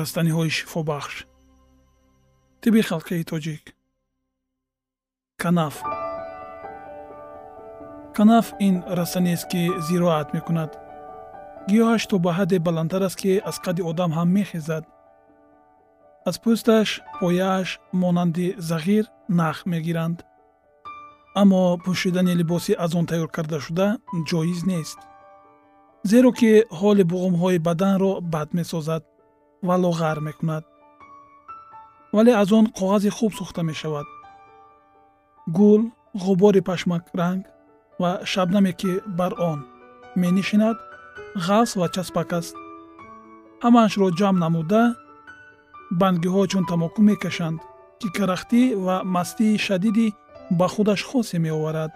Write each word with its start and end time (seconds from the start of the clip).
растаниҳои 0.00 0.50
шифобахш. 0.56 1.14
Тиби 2.62 2.80
халқии 2.90 3.28
тоҷик. 3.30 3.64
Канаф. 5.42 5.76
Канаф 8.16 8.46
ин 8.66 8.76
растаниест 8.98 9.46
ки 9.52 9.62
зироат 9.86 10.28
мекунад. 10.36 10.70
Гиёҳаш 11.68 12.02
то 12.10 12.16
ба 12.24 12.30
ҳадде 12.38 12.58
баландтар 12.66 13.02
аст 13.08 13.18
ки 13.22 13.32
аз 13.48 13.56
қадди 13.64 13.82
одам 13.90 14.10
ҳам 14.18 14.28
мехезад. 14.38 14.84
Аз 16.28 16.36
пӯсташ 16.42 16.88
пояаш 17.18 17.68
монанди 18.02 18.48
зағир 18.70 19.04
нах 19.40 19.58
мегиранд. 19.72 20.18
Аммо 21.40 21.62
пӯшидани 21.84 22.34
либоси 22.40 22.72
аз 22.84 22.90
он 22.98 23.06
тайёркардашуда 23.10 23.86
ҷоиз 24.30 24.60
нест. 24.70 24.98
Зеро 26.10 26.30
ки 26.38 26.52
ҳоли 26.80 27.04
буғумҳои 27.12 27.58
баданро 27.68 28.12
бад 28.34 28.48
месозад 28.58 29.02
ва 29.62 29.76
лоғар 29.76 30.20
мекунад. 30.20 30.64
Вале 32.12 32.32
аз 32.34 32.52
он 32.52 32.66
коғази 32.66 33.10
хуб 33.10 33.34
сохта 33.34 33.62
мешавад. 33.62 34.06
Гул 35.46 35.90
ғубори 36.14 36.60
пашмакранг 36.60 37.46
ва 37.98 38.20
шабнаме 38.24 38.72
ки 38.72 39.00
бар 39.06 39.34
он 39.38 39.64
менишинад 40.16 40.76
ғафс 41.36 41.76
ва 41.76 41.88
часпак 41.88 42.32
аст. 42.32 42.54
Ҳамаашро 43.62 44.10
ҷамъ 44.18 44.38
намуда 44.38 44.82
бангиҳо 46.00 46.46
чун 46.50 46.64
тамоку 46.66 47.02
мекашанд 47.02 47.60
ки 48.00 48.08
карахтӣ 48.16 48.62
ва 48.84 48.96
мастии 49.04 49.58
шадиди 49.66 50.14
ба 50.58 50.66
худаш 50.68 51.00
хосе 51.08 51.38
меоварад. 51.38 51.92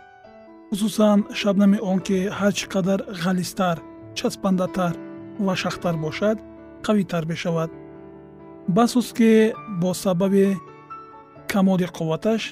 Хусусан 0.70 1.19
шабнами 1.41 1.78
он 1.91 1.98
ки 2.06 2.16
ҳар 2.38 2.52
чӣ 2.58 2.66
қадар 2.75 3.00
ғалистар 3.22 3.76
часпандатар 4.19 4.94
ва 5.46 5.54
шахтар 5.62 5.96
бошад 6.04 6.38
қавитар 6.87 7.25
мешавад 7.33 7.71
басус 8.69 9.12
ки 9.12 9.53
бо 9.81 9.95
сабаби 9.95 10.56
камоли 11.49 11.87
қувваташ 11.97 12.43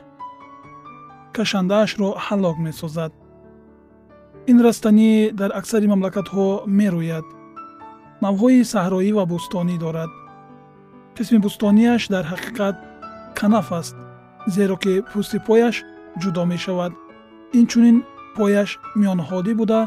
кашандаашро 1.34 2.08
ҳаллок 2.26 2.56
месозад. 2.66 3.12
Ин 4.50 4.58
растанӣ 4.66 5.30
дар 5.40 5.50
аксари 5.60 5.86
мамлакатҳо 5.92 6.46
мерӯяд. 6.78 7.26
Навъҳои 8.24 8.68
саҳроӣ 8.72 9.10
ва 9.18 9.24
бӯстонӣ 9.32 9.76
дорад. 9.84 10.10
Қисми 11.16 11.38
бӯстониаш 11.44 12.02
дар 12.14 12.24
ҳақиқат 12.32 12.76
канаф 13.38 13.68
аст 13.80 13.96
зеро 14.54 14.76
ки 14.82 14.94
пӯсти 15.10 15.38
пояш 15.46 15.76
ҷудо 16.22 16.42
мешавад. 16.52 16.92
Инчунин 17.58 17.96
пояш 18.36 18.70
миёнаҳодӣ 19.00 19.52
буда 19.60 19.80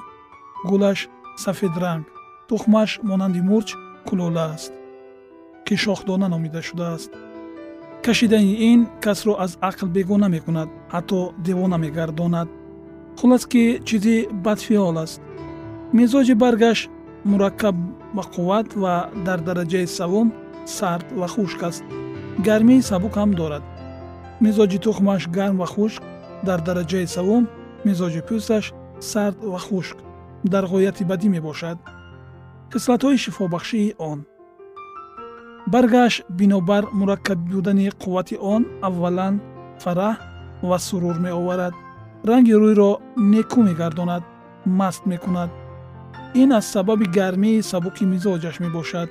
гулаш 0.70 1.00
сафедранг 1.44 2.06
тухмаш 2.50 2.90
монанди 3.10 3.42
мурч 3.50 3.70
кулола 4.08 4.46
аст 4.56 4.74
ки 5.66 5.76
шохдона 5.76 6.30
номида 6.30 6.62
шудааст. 6.62 7.12
Кашидани 8.04 8.54
ин 8.72 8.88
касро 9.02 9.36
аз 9.40 9.58
ақл 9.70 9.88
бегона 9.88 10.30
мекунад 10.30 10.70
ҳатто 10.94 11.34
девона 11.38 11.78
мегардонад. 11.78 12.48
Хулас 13.20 13.46
ки 13.46 13.82
чизи 13.86 14.28
бадфиол 14.32 14.98
аст. 14.98 15.22
Мизоҷи 15.94 16.34
баргаш 16.44 16.80
мураккаб 17.26 17.76
ба 18.16 18.24
қувват 18.34 18.68
ва 18.82 19.10
дар 19.26 19.40
дараҷаи 19.48 19.88
савум 19.88 20.28
сард 20.66 21.08
ва 21.20 21.28
хушк 21.28 21.64
аст. 21.64 21.84
Гармии 22.48 22.82
сабук 22.90 23.14
ҳам 23.20 23.32
дорад. 23.40 23.64
Мизоҷи 24.46 24.78
тухмаш 24.86 25.28
гарм 25.38 25.56
ва 25.62 25.68
хушк 25.74 26.04
дар 26.48 26.60
дараҷаи 26.68 27.08
савум 27.16 27.44
мизоҷи 27.88 28.22
пӯсташ 28.28 28.66
сард 29.12 29.38
ва 29.54 29.60
хушк 29.68 29.98
дар 30.54 30.64
ғояти 30.74 31.04
бадӣ 31.10 31.28
мебошад 31.36 31.78
хислатҳои 32.74 33.18
шифобахшии 33.24 33.96
он. 34.12 34.20
Баргаш 35.74 36.14
бинобар 36.30 36.84
мураккаб 37.00 37.40
будани 37.52 37.90
қуввати 38.02 38.36
он 38.54 38.62
аввалан 38.88 39.36
фараҳ 39.84 40.16
ва 40.70 40.78
сурур 40.88 41.18
меоварад. 41.26 41.74
Ранги 42.30 42.54
рӯйро 42.62 42.92
некӯ 43.34 43.60
мегардонад 43.68 44.24
маст 44.80 45.04
мекунад. 45.12 45.50
Ин 46.42 46.50
аз 46.58 46.66
сабаби 46.74 47.06
гармии 47.20 47.64
сабуки 47.72 48.04
мизоҷаш 48.14 48.56
мебошад 48.60 49.10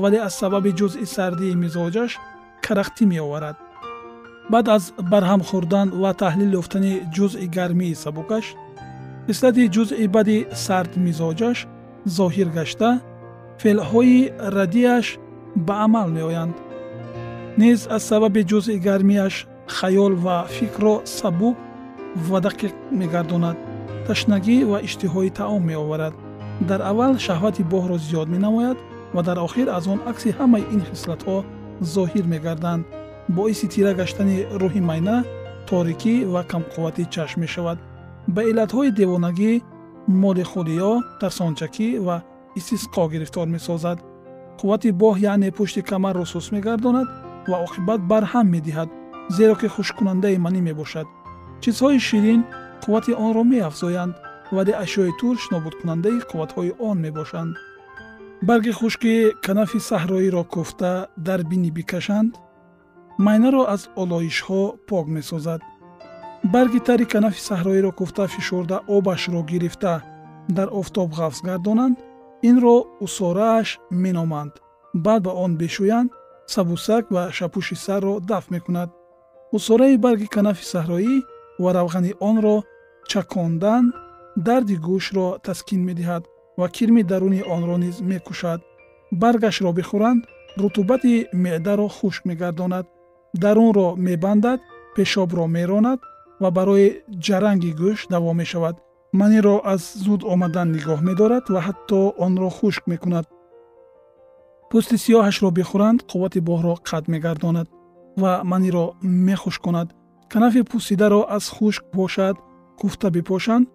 вале 0.00 0.18
аз 0.26 0.34
сабаби 0.40 0.70
ҷузъи 0.78 1.06
сардии 1.16 1.58
мизоҷаш 1.64 2.10
карахтӣ 2.64 3.04
меоварад. 3.12 3.56
Баъд 4.52 4.66
аз 4.76 4.84
барҳам 5.12 5.42
хӯрдан 5.48 5.88
ва 6.02 6.10
таҳлил 6.22 6.52
ёфтани 6.60 6.92
ҷузъи 7.14 7.46
гармии 7.56 7.98
сабукаш 8.02 8.46
хислати 9.26 9.64
ҷузъи 9.74 10.06
бади 10.16 10.38
сард 10.64 10.92
мизоҷаш 11.06 11.58
зоҳир 12.06 12.48
гашта 12.58 13.00
феълҳои 13.62 14.32
радиаш 14.56 15.06
ба 15.66 15.74
амал 15.84 16.08
меоянд. 16.16 16.54
Низ 17.58 17.80
аз 17.96 18.02
сабаби 18.10 18.42
ҷузъи 18.50 18.78
гармияш 18.86 19.34
хаёл 19.76 20.12
ва 20.24 20.36
фикрро 20.56 20.94
сабук 21.04 21.56
ва 22.28 22.38
дақиқ 22.46 22.74
мегардонад 23.00 23.56
ташнагӣ 24.06 24.56
ва 24.70 24.78
иштиҳои 24.86 25.30
таом 25.38 25.62
меоварад. 25.70 26.14
Дар 26.68 26.80
аввал 26.90 27.14
шаҳвати 27.26 27.62
боҳро 27.72 27.96
зиёд 28.06 28.28
менамояд 28.34 28.78
ва 29.14 29.22
дар 29.28 29.38
охир 29.46 29.68
аз 29.78 29.84
он 29.92 30.00
акси 30.10 30.30
ҳамаи 30.38 30.64
ин 30.74 30.80
хислатҳо 30.88 31.36
зоҳир 31.94 32.24
мегарданд. 32.34 32.84
Боиси 33.36 33.66
тира 33.72 33.92
гаштани 34.00 34.36
рӯҳи 34.60 34.82
майна 34.90 35.16
торикӣ 35.68 36.14
ва 36.32 36.42
камқуввати 36.52 37.04
чашм 37.14 37.40
мешавад. 37.44 37.78
Ба 38.34 38.40
иллатҳои 38.50 38.90
девонагӣ 39.00 39.52
молихӯриё 40.22 40.92
тарсончакӣ 41.20 41.88
ва 42.06 42.16
истисқо 42.58 43.02
гирифтор 43.12 43.46
месозад. 43.56 43.98
Қуввати 44.58 44.90
боҳ 45.02 45.14
яъне 45.32 45.50
пушти 45.56 45.80
камарро 45.90 46.24
сус 46.32 46.46
мегардонад 46.54 47.08
ва 47.50 47.56
оқибат 47.66 48.00
барҳам 48.10 48.46
медиҳад 48.54 48.88
зеро 49.36 49.54
ки 49.60 49.68
хушккунандаи 49.74 50.42
манӣ 50.44 50.60
мебошад. 50.68 51.06
Чизҳои 51.62 51.98
ширин 52.08 52.40
қуввати 52.82 53.12
онро 53.26 53.42
меафзоянд 53.52 54.14
вале 54.56 54.72
ашёи 54.84 55.12
турш 55.20 55.42
нобудкунандаи 55.52 56.24
қувватҳои 56.30 56.76
он 56.88 56.96
мебошанд. 57.06 57.52
Барги 58.48 58.72
хушки 58.78 59.14
канафи 59.46 59.78
саҳроиро 59.88 60.42
кӯфта 60.54 60.92
дар 61.26 61.40
бинӣ 61.50 61.70
бикашанд 61.78 62.32
майнаро 63.26 63.62
аз 63.74 63.82
олоишҳо 64.02 64.62
пок 64.88 65.06
месозад 65.16 65.60
барги 66.44 66.80
тари 66.80 67.04
канафи 67.04 67.40
саҳроиро 67.48 67.90
кӯфта 67.98 68.26
фишурда 68.34 68.76
обашро 68.96 69.42
гирифта 69.50 70.02
дар 70.56 70.68
офтоб 70.80 71.08
ғафз 71.18 71.38
гардонанд 71.48 71.96
инро 72.42 72.76
усорааш 73.04 73.68
меноманд. 73.90 74.52
Баъд 74.94 75.22
ба 75.26 75.32
он 75.44 75.52
бешӯянд 75.60 76.10
сабусак 76.46 77.04
ва 77.14 77.22
шапӯши 77.36 77.76
сарро 77.84 78.14
дафт 78.20 78.50
мекунад. 78.50 78.90
Усораи 79.56 79.96
барги 80.04 80.26
канафи 80.36 80.64
саҳроӣ 80.72 81.14
ва 81.62 81.70
равғани 81.78 82.12
онро 82.28 82.56
чакондан 83.10 83.84
дарди 84.46 84.76
гӯшро 84.86 85.26
таскин 85.46 85.80
медиҳад 85.88 86.22
ва 86.58 86.66
кирми 86.76 87.02
даруни 87.10 87.42
онро 87.54 87.76
низ 87.84 87.96
мекушад. 88.10 88.60
Баргашро 89.20 89.70
бихӯранд 89.78 90.22
рутубати 90.60 91.14
меъдаро 91.42 91.88
хушк 91.96 92.22
мегардонад. 92.24 92.86
Дарунро 93.42 93.88
мебандад 94.06 94.60
пешобро 94.96 95.46
меронад 95.56 96.00
ва 96.42 96.48
барои 96.56 96.88
ҷаранги 97.26 97.70
гӯшт 97.80 98.06
давом 98.14 98.36
мешавад. 98.42 98.76
Маниро 99.20 99.56
аз 99.74 99.82
зуд 100.04 100.22
омадан 100.32 100.68
нигоҳ 100.76 101.00
медорад 101.08 101.44
ва 101.54 101.60
ҳатто 101.66 102.00
онро 102.24 102.48
хушк 102.58 102.82
мекунад. 102.92 103.26
Пӯсти 104.70 104.96
сиёҳашро 105.04 105.48
бихӯранд 105.58 106.00
қуввати 106.10 106.40
боҳро 106.48 106.74
қатъ 106.88 107.06
мегардонад 107.14 107.68
ва 108.22 108.32
маниро 108.50 108.84
мехушконад 109.28 109.88
канафи 110.32 110.62
пӯсидаро 110.70 111.20
аз 111.36 111.44
хушк 111.56 111.82
бошад 111.98 112.36
куфта 112.80 113.08
бипошанд 113.16 113.66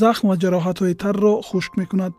захм 0.00 0.24
ва 0.30 0.36
ҷароҳатҳои 0.42 0.94
тарро 1.02 1.34
хушк 1.48 1.72
мекунад 1.80 2.12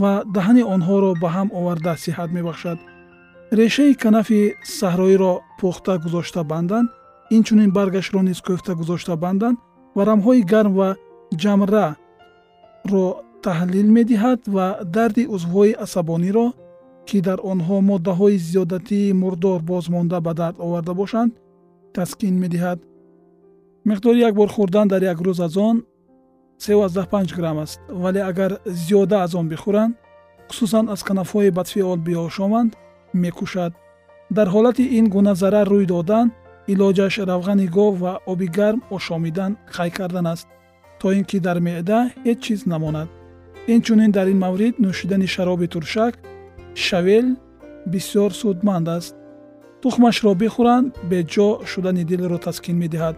ва 0.00 0.12
даҳани 0.34 0.62
онҳоро 0.74 1.10
ба 1.22 1.28
ҳам 1.36 1.48
оварда 1.58 1.92
сиҳат 2.04 2.30
мебахшад. 2.36 2.78
Решаи 3.60 3.94
канафи 4.04 4.40
саҳроиро 4.78 5.32
пухта 5.60 5.94
гузошта 6.04 6.40
банданд 6.52 6.88
инчунин 7.30 7.70
баргашро 7.72 8.20
низ 8.22 8.40
кӯфта 8.46 8.74
гузошта 8.74 9.16
банданд 9.16 9.58
ва 9.96 10.02
рамҳои 10.10 10.42
гарм 10.52 10.72
ва 10.78 10.88
ҷамраро 11.42 11.88
таҳлил 13.46 13.88
медиҳад 13.98 14.40
ва 14.54 14.66
дарди 14.96 15.24
узвҳои 15.34 15.76
асабониро 15.84 16.46
ки 17.08 17.18
дар 17.26 17.38
онҳо 17.52 17.76
моддаҳои 17.90 18.36
зиёдатии 18.48 19.16
мурдор 19.22 19.60
бозмонда 19.70 20.18
ба 20.26 20.32
дард 20.40 20.56
оварда 20.66 20.92
бошанд 21.00 21.32
таскин 21.96 22.34
медиҳад. 22.42 22.78
миқдори 23.88 24.18
як 24.28 24.34
бор 24.40 24.48
хӯрдан 24.56 24.86
дар 24.92 25.02
як 25.12 25.18
рӯз 25.26 25.38
аз 25.46 25.56
он 25.68 25.76
35 26.58 27.36
грамм 27.38 27.58
аст 27.64 27.80
вале 28.02 28.20
агар 28.30 28.52
зиёда 28.66 29.16
аз 29.24 29.34
он 29.34 29.46
бихӯранд 29.52 29.92
хусусан 30.48 30.84
аз 30.94 31.00
канафҳои 31.08 31.50
бадфиол 31.58 31.98
биошоманд 32.06 32.70
мекушад. 33.22 33.72
дар 34.36 34.48
ҳолати 34.54 34.84
ин 34.98 35.06
гуна 35.14 35.34
зарар 35.34 35.66
рӯй 35.74 35.86
додан 35.86 36.26
илоҷаш 36.72 37.14
равғани 37.30 37.66
гов 37.76 37.94
ва 38.02 38.12
оби 38.32 38.46
гарм 38.58 38.80
ошомидан 38.96 39.52
қай 39.76 39.90
кардан 39.98 40.26
аст? 40.26 40.48
То 41.00 41.12
ин 41.12 41.24
ки 41.30 41.38
дар 41.46 41.58
меъда 41.66 41.98
ҳеҷ 42.24 42.38
чиз 42.44 42.60
намонад. 42.72 43.08
Инчунин 43.74 44.10
дар 44.16 44.26
ин 44.32 44.38
маврид 44.44 44.74
нӯшидани 44.84 45.26
шароби 45.34 45.66
туршак 45.74 46.12
шавел 46.74 47.26
бисёр 47.92 48.30
судманд 48.40 48.88
аст. 48.96 49.14
Тухмашро 49.82 50.32
бихӯранд 50.42 50.88
беҷо 51.10 51.48
шудани 51.70 52.04
дилро 52.10 52.38
таскин 52.46 52.76
медиҳад. 52.82 53.16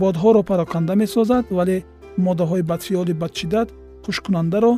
Бодҳоро 0.00 0.42
пароканда 0.50 0.94
месозад 1.02 1.44
вале 1.58 1.76
моддаҳои 2.26 2.62
бадфиёли 2.70 3.14
бадшиддат 3.22 3.68
хушккунандаро 4.04 4.72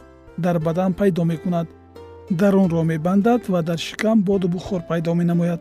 дар 0.44 0.56
бадан 0.66 0.92
пайдо 1.00 1.22
мекунад. 1.32 1.66
Дарунро 2.40 2.82
мебандад 2.92 3.42
ва 3.52 3.60
дар 3.68 3.78
шикам 3.86 4.16
боду 4.28 4.48
бухор 4.54 4.82
пайдо 4.90 5.14
менамояд 5.14 5.60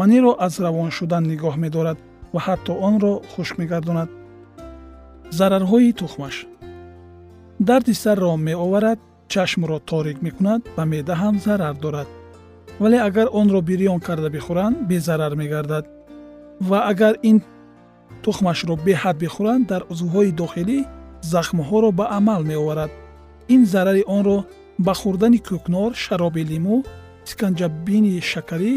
маниро 0.00 0.32
аз 0.46 0.54
равон 0.64 0.90
шудан 0.96 1.24
нигоҳ 1.32 1.54
медорад 1.64 1.98
ва 2.34 2.40
ҳатто 2.46 2.72
онро 2.88 3.12
хушк 3.32 3.54
мегардонад. 3.60 4.10
Зарарҳои 5.38 5.92
тухмаш. 6.00 6.36
Дарди 7.68 7.94
сарро 8.02 8.36
меоварад 8.48 8.98
чашмро 9.32 9.78
торик 9.90 10.18
мекунад 10.26 10.62
ва 10.76 10.84
меъда 10.92 11.14
ҳам 11.22 11.34
зарар 11.46 11.74
дорад. 11.84 12.08
Вале 12.80 12.98
агар 13.08 13.28
онро 13.40 13.60
бирён 13.68 14.00
карда 14.06 14.28
бихӯранд 14.36 14.76
безарар 14.90 15.32
мегардад. 15.40 15.84
Ва 16.68 16.78
агар 16.90 17.14
ин 17.30 17.38
тухмашро 18.24 18.74
беҳад 18.86 19.16
бихӯранд 19.24 19.64
дар 19.70 19.82
узвҳои 19.92 20.30
дохилӣ 20.40 20.78
захмҳоро 21.32 21.90
ба 21.98 22.04
амал 22.18 22.42
меоварад. 22.50 22.90
Ин 23.54 23.62
зарари 23.72 24.02
онро 24.16 24.36
ба 24.86 24.92
хӯрдани 25.00 25.38
кӯкнор 25.48 25.90
шароби 26.04 26.42
лимӯ 26.50 26.76
исканҷабини 27.26 28.14
шакарӣ 28.32 28.72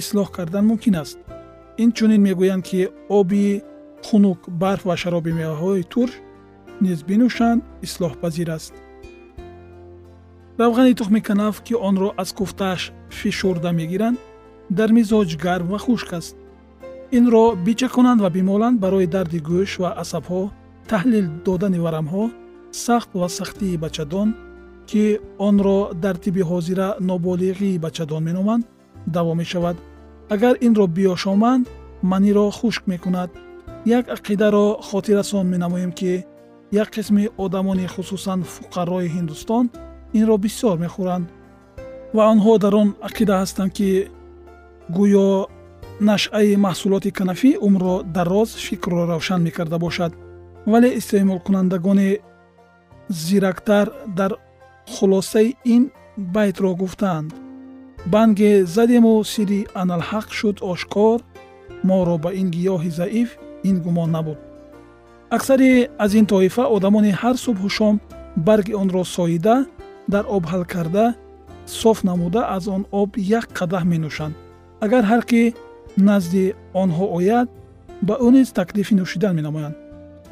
ислоҳ 0.00 0.30
кардан 0.36 0.64
мумкин 0.66 0.94
аст. 1.02 1.18
Инчунин 1.84 2.22
мегӯянд 2.28 2.64
ки 2.68 2.88
оби 3.08 3.62
хунук 4.06 4.40
барф 4.62 4.82
ва 4.86 4.96
шароби 4.96 5.32
меваҳои 5.40 5.84
турш 5.92 6.12
низ 6.80 6.98
бинӯшанд 7.08 7.60
ислоҳпазир 7.86 8.48
аст. 8.56 8.72
Равғани 10.60 10.94
тухми 10.94 11.20
канаф 11.28 11.56
ки 11.66 11.74
онро 11.88 12.08
аз 12.22 12.30
куфтааш 12.38 12.92
фишурда 13.18 13.70
мегиранд 13.72 14.18
дар 14.78 14.90
мизоҷ 14.98 15.30
гарм 15.44 15.66
ва 15.72 15.78
хушк 15.78 16.12
аст. 16.12 16.36
Инро 17.18 17.44
бичаконанд 17.66 18.20
ва 18.20 18.30
бимоланд 18.30 18.80
барои 18.80 19.06
дарди 19.06 19.38
гӯш 19.50 19.70
ва 19.82 19.90
асабҳо 20.02 20.42
таҳлил 20.90 21.26
додани 21.46 21.78
варамҳо 21.84 22.24
сахт 22.86 23.10
ва 23.20 23.28
сахтии 23.28 23.80
бачадон 23.84 24.28
ки 24.90 25.02
онро 25.48 25.78
дар 26.04 26.16
тибби 26.24 26.42
ҳозира 26.50 26.88
ноболиғии 27.10 27.82
бачадон 27.86 28.22
меноманд 28.28 28.64
давом 29.06 29.38
мешавад. 29.38 29.76
Агар 30.28 30.56
инро 30.60 30.86
биёшоманд 30.86 31.68
маниро 32.02 32.50
хушк 32.50 32.86
мекунад. 32.86 33.30
Як 33.84 34.08
ақидаро 34.08 34.82
хотиррасон 34.82 35.48
менамоем 35.48 35.92
ки 35.92 36.24
як 36.70 36.90
қисми 36.90 37.30
одамони 37.36 37.86
хусусан 37.86 38.44
фуқарои 38.44 39.08
ҳиндустон 39.08 39.70
инро 40.12 40.36
бисёр 40.36 40.78
мехӯранд. 40.78 41.26
Ва 42.14 42.22
онҳо 42.32 42.58
дар 42.58 42.74
он 42.74 42.88
ақида 43.08 43.34
ҳастанд 43.42 43.72
ки 43.72 44.08
гӯё 44.96 45.46
нашъаи 46.00 46.56
маҳсулоти 46.56 47.10
канафӣ 47.18 47.50
умрро 47.66 48.02
дароз 48.02 48.50
фикрро 48.54 49.06
равшан 49.06 49.42
мекарда 49.42 49.78
бошад. 49.78 50.12
Вале 50.66 50.88
истеъмолкунандагони 50.98 52.18
зирактар 53.08 53.86
дар 54.06 54.32
хулосаи 54.86 55.56
ин 55.64 55.90
байтро 56.16 56.74
гуфтаанд 56.74 57.30
банге 58.06 58.64
задему 58.64 59.22
сирри 59.24 59.66
аналҳақ 59.74 60.26
шуд 60.30 60.56
ошкор 60.62 61.20
моро 61.82 62.16
ба 62.18 62.30
ин 62.32 62.50
гиёҳи 62.50 62.90
заиф 62.90 63.30
ин 63.62 63.80
гумон 63.82 64.10
набуд. 64.10 64.38
Аксари 65.30 65.88
аз 65.98 66.14
ин 66.14 66.26
тоифа 66.26 66.64
одамони 66.76 67.12
ҳар 67.20 67.36
субҳу 67.36 67.68
шом 67.68 68.00
барги 68.36 68.74
онро 68.74 69.04
соида 69.04 69.66
дар 70.08 70.24
об 70.28 70.44
ҳал 70.46 70.64
карда 70.64 71.14
соф 71.66 72.04
намуда 72.04 72.40
аз 72.56 72.68
он 72.68 72.86
об 72.90 73.10
як 73.16 73.46
қадаҳ 73.58 73.84
менӯшанд. 73.92 74.34
Агар 74.80 75.04
ҳар 75.10 75.22
кӣ 75.30 75.42
назди 75.96 76.54
онҳо 76.82 77.04
ояд 77.18 77.48
ба 78.02 78.14
ӯ 78.26 78.28
низ 78.36 78.48
таклифи 78.58 78.94
нӯшидан 78.94 79.34
менамоянд. 79.38 79.76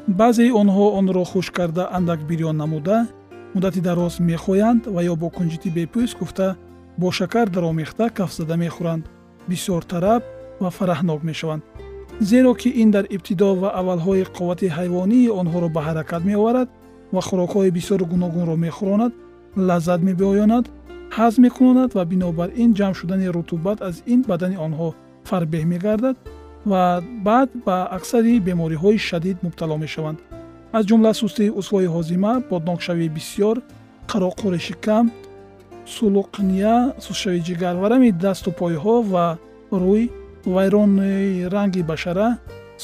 Баъзеи 0.07 0.51
онҳо 0.61 0.85
онро 0.99 1.23
хушк 1.31 1.53
карда 1.53 1.83
андак 1.97 2.19
бирён 2.29 2.57
намуда 2.57 3.07
муддати 3.53 3.81
дароз 3.81 4.19
мехоянд 4.19 4.81
ва 4.95 5.01
ё 5.11 5.15
бо 5.21 5.27
кунҷити 5.29 5.69
бепӯст 5.77 6.17
гуфта 6.19 6.47
бо 6.99 7.11
шакар 7.11 7.47
даромехта 7.49 8.09
кафзада 8.09 8.55
мехӯранд 8.63 9.03
бисёр 9.49 9.81
тараб 9.91 10.23
ва 10.59 10.69
фараҳнок 10.77 11.21
мешаванд. 11.29 11.63
Зеро 12.29 12.53
ки 12.61 12.69
ин 12.81 12.91
дар 12.91 13.05
ибтидо 13.15 13.49
ва 13.61 13.69
аввалҳои 13.79 14.23
қуввати 14.37 14.67
ҳайвонии 14.77 15.33
онҳоро 15.41 15.69
ба 15.75 15.81
ҳаракат 15.87 16.23
меоварад 16.29 16.69
ва 17.15 17.21
хӯрокҳои 17.27 17.71
бисёру 17.77 18.05
гуногунро 18.13 18.55
мехӯронад 18.65 19.13
лаззат 19.67 20.01
мебиёнад 20.09 20.65
ҳазм 21.17 21.39
мекунонад 21.45 21.89
ва 21.97 22.03
бинобар 22.11 22.49
ин 22.63 22.71
ҷамъ 22.77 22.93
шудани 22.99 23.27
рутубат 23.35 23.77
аз 23.89 23.95
ин 24.13 24.21
бадани 24.29 24.57
онҳо 24.67 24.89
фарбеҳ 25.29 25.63
мегардад 25.73 26.17
ва 26.71 26.83
баъд 27.27 27.49
ба 27.65 27.77
аксари 27.97 28.33
бемориҳои 28.47 28.97
шадид 29.09 29.37
мубтало 29.45 29.75
мешаванд. 29.83 30.19
Аз 30.77 30.83
ҷумла 30.89 31.11
сустии 31.21 31.53
узвҳои 31.59 31.87
ҳозима 31.95 32.33
боднокшавии 32.51 33.13
бисьёр 33.17 33.57
қароқури 34.11 34.59
шикам 34.67 35.05
сулуқния 35.97 36.75
сустшавии 37.05 37.45
ҷигар 37.47 37.75
варами 37.83 38.09
дасту 38.23 38.49
пойҳо 38.59 38.95
ва 39.13 39.25
рӯй 39.83 40.03
вайрони 40.55 41.45
ранги 41.53 41.81
башара 41.91 42.27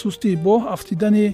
сустии 0.01 0.35
боҳ 0.45 0.61
афтидани 0.75 1.27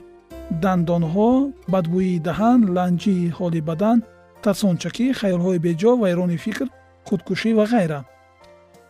дандонҳо 0.64 1.32
бадбӯии 1.74 2.24
даҳан 2.28 2.60
ланҷии 2.76 3.34
ҳоли 3.38 3.62
бадан 3.70 3.98
тарсончакӣ 4.44 5.06
хаёлҳои 5.20 5.64
беҷо 5.66 5.92
вайрони 6.04 6.38
фикр 6.46 6.68
худкушӣ 7.08 7.52
ва 7.58 7.66
ғайра. 7.74 8.00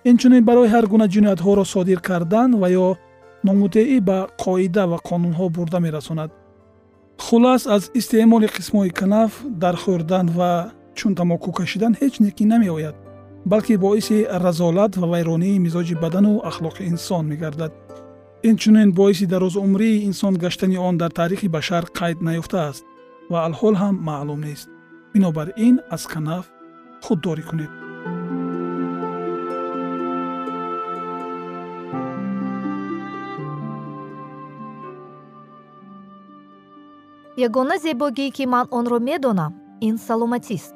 Инчунин 0.09 0.43
барои 0.49 0.71
ҳар 0.73 0.85
гуна 0.91 1.07
ҷиноятҳоро 1.13 1.63
содир 1.73 1.99
кардан 2.09 2.49
ва 2.61 2.67
ё 2.85 2.87
номутеӣ 3.47 3.97
ба 4.09 4.17
қоида 4.43 4.83
ва 4.91 4.97
қонунҳо 5.09 5.45
бурда 5.55 5.79
мерасонад. 5.85 6.31
Хулас 7.25 7.61
аз 7.75 7.83
истеъмоли 7.99 8.47
қисмҳои 8.55 8.91
канаф 8.99 9.31
дар 9.61 9.75
хӯрдан 9.83 10.27
ва 10.37 10.51
чун 10.97 11.15
тамоку 11.15 11.51
кашидан 11.59 11.93
ҳеҷ 11.99 12.13
некӣ 12.25 12.45
намеояд 12.53 12.95
балки 13.45 13.77
боиси 13.77 14.27
разолат 14.29 14.97
ва 14.97 15.07
вайронии 15.07 15.59
мизоҷи 15.65 15.95
бадану 16.03 16.41
ахлоқи 16.49 16.83
инсон 16.91 17.25
мегардад. 17.31 17.73
Инчунин 18.43 18.91
боиси 18.91 19.25
дарозумрии 19.25 20.03
инсон 20.09 20.33
гаштани 20.43 20.77
он 20.77 20.97
дар 20.97 21.11
таърихи 21.11 21.47
башар 21.47 21.83
қайд 21.99 22.17
наёфтааст 22.27 22.83
ва 23.31 23.39
алҳол 23.47 23.75
ҳам 23.81 23.95
маълум 24.07 24.39
нест. 24.47 24.69
Бинобар 25.13 25.47
ин 25.57 25.75
аз 25.95 26.03
канаф 26.07 26.45
худдорӣ 27.05 27.43
кунед. 27.49 27.71
Ягона 37.47 37.77
зебогие 37.85 38.31
ки 38.31 38.45
ман 38.45 38.67
онро 38.71 38.99
медонам 38.99 39.53
ин 39.87 39.97
саломатист 39.97 40.75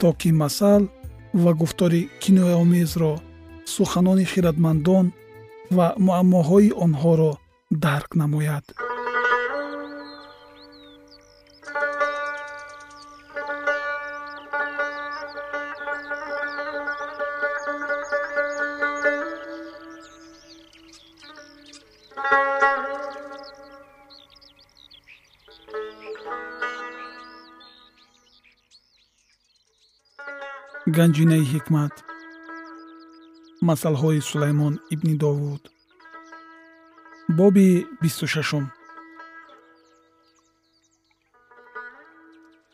то 0.00 0.12
ки 0.14 0.30
масал 0.32 0.82
ва 1.34 1.52
гуфтори 1.60 2.08
кинояомезро 2.20 3.12
суханони 3.74 4.24
хиратмандон 4.32 5.06
ва 5.76 5.86
муаммоҳои 6.06 6.70
онҳоро 6.84 7.32
дарк 7.84 8.10
намояд 8.20 8.64
ганҷинаи 30.96 31.44
ҳикмат. 31.52 31.94
Масъалҳои 33.68 34.20
сулаймон 34.30 34.74
ибни 34.94 35.14
довуд. 35.22 35.62
Боби 37.38 37.68
бисту 38.02 38.26
шашум. 38.34 38.64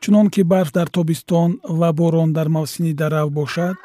Чунон 0.01 0.27
ки 0.35 0.43
барф 0.53 0.71
дар 0.77 0.89
тобистон 0.97 1.51
ва 1.79 1.89
борон 1.99 2.31
дар 2.37 2.49
мавсими 2.57 2.93
дарав 3.01 3.29
бошад 3.39 3.77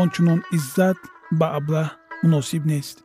ончунон 0.00 0.40
иззат 0.56 0.98
ба 1.38 1.46
аблаҳ 1.58 1.88
муносиб 2.22 2.62
нест. 2.72 2.96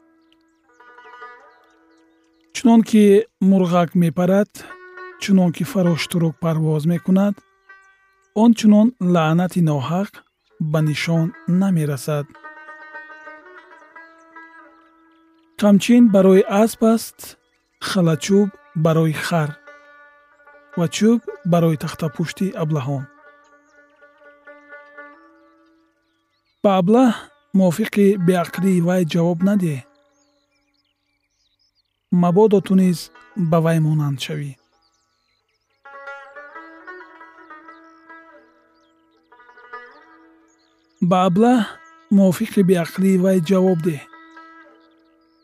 Чунон 2.56 2.82
ки 2.90 3.04
мурғак 3.50 3.90
мепарад 4.02 4.52
чунон 5.22 5.50
ки 5.56 5.64
фароштурук 5.72 6.36
парвоз 6.44 6.84
мекунад 6.94 7.36
ончунон 8.44 8.88
лаънати 9.14 9.62
ноҳақ 9.70 10.12
ба 10.62 10.80
нишон 10.82 11.34
намерасад. 11.48 12.26
Қамчин 15.60 16.04
барои 16.14 16.44
асп 16.62 16.82
аст 16.94 17.18
халачӯб 17.90 18.50
барои 18.86 19.14
хар 19.26 19.50
ва 20.78 20.88
чӯб 20.96 21.20
барои 21.52 21.78
тахтапушти 21.84 22.48
аблаҳон. 22.64 23.04
Ба 26.64 26.72
аблаҳ 26.80 27.12
мувофиқи 27.58 28.08
беақлии 28.28 28.84
вай 28.88 29.04
ҷавоб 29.14 29.40
надеҳ 29.50 29.80
мабодо 32.22 32.60
ту 32.68 32.74
низ 32.82 33.00
ба 33.50 33.58
вай 33.66 33.78
монанд 33.86 34.18
шавӣ 34.26 34.61
ба 41.12 41.18
аблаҳ 41.28 41.60
мувофиқи 42.18 42.62
беақлии 42.72 43.22
вай 43.24 43.38
ҷавоб 43.50 43.80
деҳ 43.88 44.02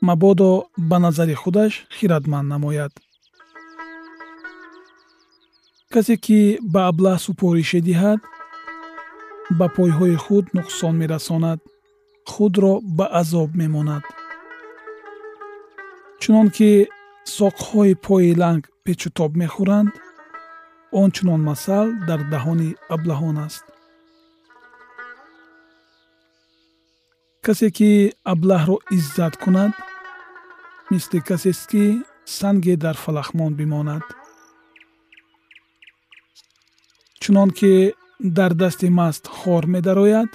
мабодо 0.07 0.51
ба 0.89 0.97
назари 1.05 1.35
худаш 1.41 1.73
хиратманд 1.97 2.47
намояд. 2.53 2.93
Касе 5.93 6.15
ки 6.25 6.39
ба 6.73 6.81
аблаҳ 6.91 7.17
супорише 7.25 7.79
диҳад 7.87 8.19
ба 9.57 9.65
пойҳои 9.77 10.17
худ 10.23 10.45
нуқсон 10.57 10.93
мерасонад. 11.01 11.59
Худро 12.31 12.73
ба 12.97 13.05
азоб 13.21 13.49
мемонад. 13.61 14.03
Чунон 16.21 16.47
ки 16.55 16.71
соқҳои 17.37 17.93
пои 18.05 18.29
ланг 18.41 18.63
печутоб 18.85 19.31
мехӯранд 19.41 19.91
ончунон 21.01 21.41
масал 21.49 21.87
дар 22.07 22.19
даҳони 22.33 22.69
аблаҳон 22.95 23.37
аст 23.47 23.65
касе 27.47 27.69
ки 27.77 27.91
аблаҳро 28.33 28.77
иззат 28.97 29.33
кунад 29.43 29.73
мисли 30.91 31.19
касест 31.29 31.63
ки 31.71 31.83
санге 32.37 32.75
дар 32.83 32.95
фалахмон 33.03 33.51
бимонад. 33.59 34.05
Чунон 37.21 37.49
ки 37.57 37.73
дар 38.37 38.51
дасти 38.61 38.87
маст 38.99 39.23
хор 39.37 39.63
медарояд 39.73 40.31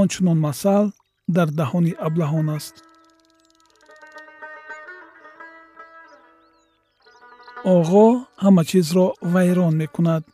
ончунон 0.00 0.38
масал 0.46 0.84
дар 1.36 1.48
даҳони 1.60 1.92
аблаҳон 2.06 2.46
аст. 2.56 2.74
Оғо 7.76 8.06
ҳама 8.44 8.62
чизро 8.70 9.06
вайрон 9.34 9.74
мекунад 9.82 10.24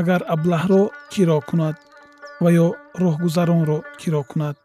агар 0.00 0.20
аблаҳро 0.34 0.82
киро 1.12 1.38
кунад 1.48 1.76
ва 2.42 2.48
ё 2.64 2.66
роҳгузаронро 3.02 3.78
киро 4.00 4.22
кунад 4.32 4.56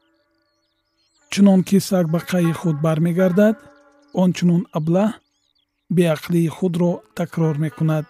чунон 1.34 1.62
ки 1.68 1.78
саг 1.90 2.06
ба 2.14 2.20
қайи 2.32 2.54
худ 2.60 2.78
бармегардад 2.86 3.56
ончунон 4.24 4.64
аблаҳ 4.78 5.12
беақлии 5.98 6.54
худро 6.58 6.92
такрор 7.18 7.56
мекунад. 7.66 8.06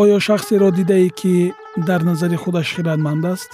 Оё 0.00 0.16
шахсеро 0.26 0.68
дидае 0.78 1.08
ки 1.20 1.34
дар 1.88 2.00
назари 2.08 2.36
худаш 2.42 2.68
хиратманд 2.74 3.24
аст? 3.34 3.50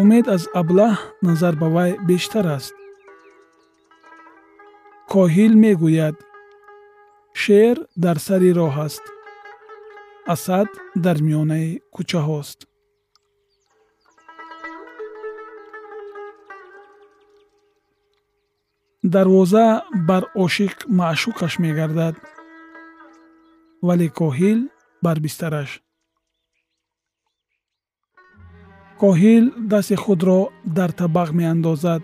Умед 0.00 0.26
аз 0.36 0.42
аблаҳ 0.60 0.94
назар 1.26 1.54
ба 1.62 1.68
вай 1.76 1.90
бештар 2.08 2.46
аст. 2.56 2.74
Коҳил 5.12 5.52
мегӯяд 5.62 6.16
шер 7.42 7.76
дар 8.04 8.16
сари 8.26 8.50
роҳ 8.58 8.74
аст 8.86 9.04
асад 10.34 10.68
дар 11.04 11.16
миёнаи 11.26 11.68
кӯчаҳост 11.94 12.60
дарвоза 19.12 19.82
бар 20.08 20.24
ошиқ 20.44 20.76
маъшуқаш 20.98 21.52
мегардад 21.64 22.14
вале 23.86 24.08
коҳил 24.20 24.60
бар 25.04 25.16
бистараш. 25.24 25.70
Коҳил 29.02 29.44
дасти 29.70 29.96
худро 30.02 30.40
дар 30.76 30.90
табақ 31.00 31.28
меандозад 31.38 32.02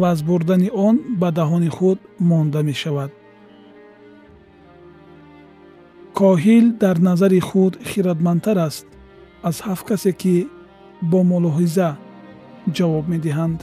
ва 0.00 0.06
аз 0.12 0.20
бурдани 0.28 0.68
он 0.86 0.96
ба 1.20 1.28
даҳони 1.38 1.70
худ 1.76 1.98
монда 2.28 2.60
мешавад. 2.70 3.10
Коҳил 6.18 6.66
дар 6.82 6.96
назари 7.08 7.40
худ 7.48 7.72
хиратмандтар 7.88 8.58
аст 8.68 8.86
аз 9.48 9.56
ҳафт 9.66 9.84
касе 9.90 10.12
ки 10.20 10.34
бо 11.10 11.18
мулоҳиза 11.30 11.90
ҷавоб 12.76 13.04
медиҳанд 13.14 13.58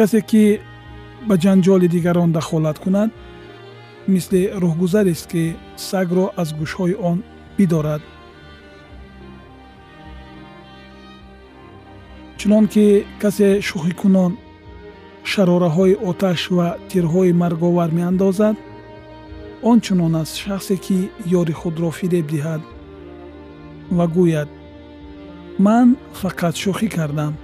касе 0.00 0.20
ки 0.30 0.44
ба 1.28 1.34
ҷанҷоли 1.44 1.88
дигарон 1.94 2.30
дахолат 2.36 2.78
кунад 2.84 3.10
мисли 4.12 4.42
роҳгузарест 4.62 5.24
ки 5.32 5.44
сагро 5.88 6.26
аз 6.42 6.48
гӯшҳои 6.58 6.94
он 7.10 7.18
бидорад. 7.56 8.02
Чунон 12.38 12.64
ки 12.72 12.86
касе 13.22 13.48
шӯхикунон 13.68 14.32
шарораҳои 15.30 15.94
оташ 16.10 16.40
ва 16.56 16.68
тирҳои 16.90 17.32
марговар 17.42 17.90
меандозад 17.98 18.56
он 19.70 19.78
чунон 19.84 20.14
аст 20.22 20.34
шахсе 20.44 20.76
ки 20.84 20.98
ёри 21.40 21.54
худро 21.60 21.90
фиреб 21.98 22.26
диҳад 22.34 22.62
ва 23.96 24.06
гӯяд 24.16 24.48
ман 25.64 25.88
фақат 26.20 26.54
шӯхӣ 26.62 26.88
кардам 26.96 27.34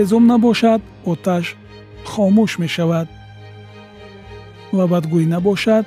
эзом 0.00 0.24
набошад 0.32 0.80
оташ 1.12 1.46
хомӯш 2.10 2.52
мешавад. 2.62 3.08
Ва 4.76 4.84
бадгӯӣ 4.92 5.24
набошад 5.34 5.84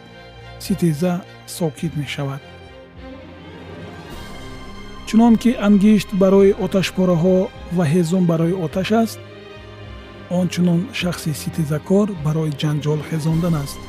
ситеза 0.66 1.13
сокит 1.56 1.94
мешавад. 2.01 2.42
Чунон 5.08 5.34
ки 5.42 5.51
ангишт 5.68 6.10
барои 6.22 6.58
оташпораҳо 6.66 7.38
ва 7.78 7.86
ҳезум 7.94 8.24
барои 8.32 8.60
оташ 8.66 8.89
аст 9.04 9.20
ончунон 10.39 10.82
шахси 11.00 11.32
ситезакор 11.42 12.08
барои 12.25 12.58
ҷанҷол 12.62 13.00
хезондан 13.10 13.56
аст. 13.63 13.80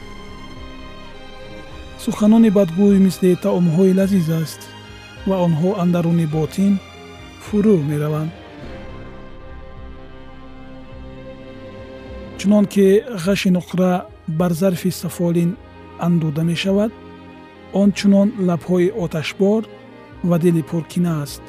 Суханони 2.05 2.51
бадгӯй 2.59 2.97
мисли 3.07 3.31
таомҳои 3.45 3.97
лазиз 4.01 4.29
аст 4.43 4.61
ва 5.29 5.37
онҳо 5.47 5.71
андаруни 5.83 6.27
ботин 6.37 6.73
фурӯ 7.45 7.77
мераванд 7.91 8.33
чунон 12.41 12.65
ки 12.73 13.03
ғаши 13.25 13.51
нуқра 13.53 14.07
бар 14.39 14.53
зарфи 14.61 14.91
сафолин 14.91 15.51
андуда 16.07 16.43
мешавад 16.51 16.93
ончунон 17.83 18.29
лабҳои 18.49 18.89
оташбор 19.05 19.63
ва 20.29 20.37
дили 20.39 20.63
пуркина 20.71 21.13
аст. 21.23 21.43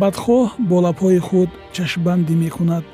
Бадхоҳ 0.00 0.46
бо 0.68 0.76
лабҳои 0.86 1.20
худ 1.28 1.50
чашмбандӣ 1.74 2.34
мекунад 2.44 2.84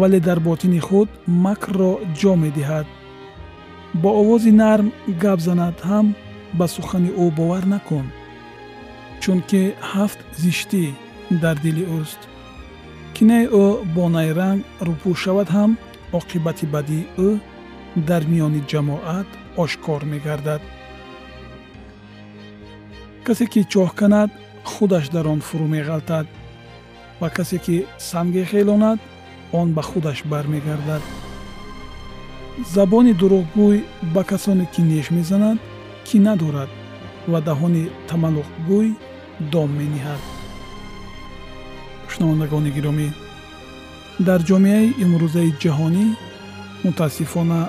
вале 0.00 0.18
дар 0.26 0.38
ботини 0.48 0.80
худ 0.86 1.08
макрро 1.44 1.92
ҷо 2.20 2.32
медиҳад. 2.44 2.86
Бо 4.02 4.10
овози 4.20 4.52
нарм 4.62 4.88
гап 5.22 5.38
занад 5.46 5.76
ҳам 5.88 6.06
ба 6.58 6.66
сухани 6.74 7.10
ӯ 7.22 7.26
бовар 7.38 7.64
накун 7.74 8.06
чунки 9.22 9.62
ҳафт 9.92 10.20
зиштӣ 10.42 10.84
дар 11.42 11.56
дили 11.64 11.84
ӯст 12.00 12.20
кинаи 13.22 13.46
ӯ 13.64 13.66
бо 13.94 14.04
найранг 14.14 14.60
рӯпӯ 14.86 15.10
шавад 15.22 15.48
ҳам 15.56 15.70
оқибати 16.18 16.66
бадии 16.74 17.08
ӯ 17.26 17.28
дар 18.08 18.22
миёни 18.30 18.60
ҷамоат 18.70 19.28
ошкор 19.62 20.02
мегардад. 20.12 20.62
Касе 23.26 23.46
ки 23.52 23.60
чоҳ 23.72 23.90
канад 24.00 24.30
худаш 24.72 25.06
дар 25.14 25.24
он 25.34 25.40
фурӯ 25.48 25.66
меғалтад 25.74 26.26
ва 27.20 27.28
касе 27.36 27.58
ки 27.64 27.76
санге 28.10 28.44
хелонад 28.50 28.98
он 29.60 29.68
ба 29.76 29.82
худаш 29.90 30.18
бармегардад. 30.32 31.02
Забони 32.74 33.12
дурӯғгӯй 33.20 33.78
ба 34.14 34.22
касоне 34.30 34.66
ки 34.72 34.80
неш 34.90 35.06
мезанад 35.16 35.58
кина 36.06 36.32
дорад 36.42 36.70
ва 37.30 37.38
даҳони 37.48 37.84
тамаллуқгӯй 38.08 38.88
дом 39.52 39.70
мениҳад 39.80 40.31
шунавандагони 42.22 42.70
гиромӣ. 42.76 43.08
Дар 44.26 44.40
ҷомеаи 44.48 44.94
имрӯзаи 45.04 45.50
ҷаҳонӣ 45.62 46.06
мутаассифона 46.84 47.60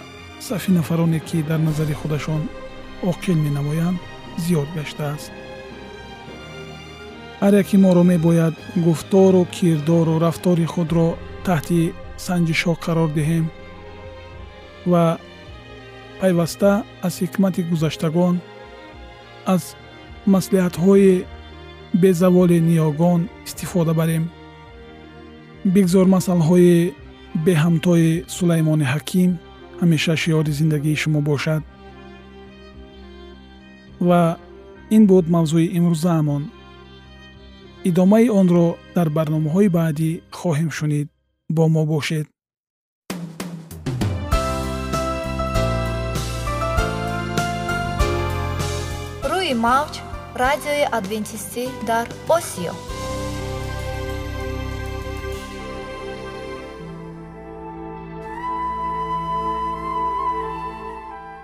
сафи 0.47 0.71
нафароне 0.77 1.19
ки 1.27 1.37
дар 1.49 1.59
назари 1.67 1.95
худашон 2.01 2.41
оқил 3.11 3.37
менамоянд 3.45 3.97
зиёд 4.43 4.69
гаштааст. 4.77 5.31
Ҳар 7.43 7.53
яки 7.61 7.77
моро 7.85 8.03
мебояд 8.13 8.55
гуфтору 8.85 9.43
кирдору 9.55 10.13
рафтори 10.25 10.65
худро 10.73 11.07
таҳти 11.47 11.79
санҷишҳо 12.25 12.73
қарор 12.85 13.09
диҳем 13.17 13.45
ва 14.91 15.03
пайваста 16.19 16.71
аз 17.07 17.13
ҳикмати 17.23 17.61
гузаштагон 17.71 18.35
аз 19.53 19.63
маслиҳатҳои 20.33 21.11
безаволи 22.03 22.57
ниёгон 22.69 23.21
истифода 23.47 23.93
барем 24.01 24.23
бигзор 25.65 26.05
масъалаҳои 26.15 26.93
беҳамтои 27.45 28.23
сулаймони 28.35 28.85
ҳаким 28.93 29.31
ҳамеша 29.81 30.15
шиёри 30.23 30.51
зиндагии 30.59 30.99
шумо 31.01 31.21
бошад. 31.29 31.61
Ва 34.07 34.21
ин 34.95 35.03
буд 35.09 35.25
мавзӯи 35.35 35.67
имрӯзаамон. 35.77 36.43
Идомаи 37.89 38.27
онро 38.39 38.67
дар 38.95 39.07
барномаҳои 39.17 39.69
баъдӣ 39.77 40.11
хоҳем 40.39 40.69
шунид 40.77 41.07
бо 41.55 41.63
мо 41.73 41.83
бошед. 41.93 42.25
Рӯи 49.31 49.53
мавҷ 49.67 49.93
радиои 50.43 50.85
адвентистӣ 50.97 51.63
дар 51.89 52.05
осиё 52.37 52.73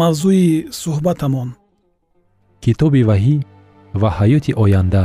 Мавзӯи 0.00 0.46
суҳбатамон. 0.82 1.48
Китоби 2.64 3.02
ваҳӣ 3.10 3.36
ва 4.00 4.08
ҳаёти 4.18 4.52
оянда. 4.62 5.04